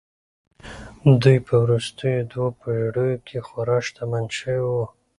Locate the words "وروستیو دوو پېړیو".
1.63-3.23